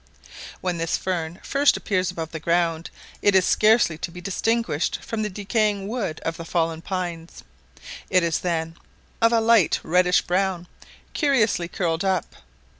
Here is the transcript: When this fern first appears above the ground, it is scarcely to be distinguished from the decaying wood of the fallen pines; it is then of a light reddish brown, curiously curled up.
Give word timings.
When 0.61 0.79
this 0.79 0.97
fern 0.97 1.39
first 1.43 1.77
appears 1.77 2.09
above 2.09 2.31
the 2.31 2.39
ground, 2.39 2.89
it 3.21 3.35
is 3.35 3.45
scarcely 3.45 3.99
to 3.99 4.09
be 4.09 4.19
distinguished 4.19 4.97
from 5.05 5.21
the 5.21 5.29
decaying 5.29 5.87
wood 5.87 6.19
of 6.21 6.37
the 6.37 6.43
fallen 6.43 6.81
pines; 6.81 7.43
it 8.09 8.23
is 8.23 8.39
then 8.39 8.77
of 9.21 9.31
a 9.31 9.39
light 9.39 9.79
reddish 9.83 10.23
brown, 10.23 10.65
curiously 11.13 11.67
curled 11.67 12.03
up. 12.03 12.35